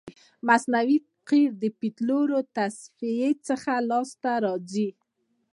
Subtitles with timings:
[0.47, 0.97] مصنوعي
[1.29, 4.89] قیر د پطرولو د تصفیې څخه لاسته راځي